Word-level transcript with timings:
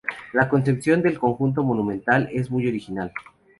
La 0.33 0.49
concepción 0.49 1.03
del 1.03 1.19
conjunto 1.19 1.61
monumental 1.61 2.27
es 2.33 2.49
muy 2.49 2.67
original. 2.67 3.13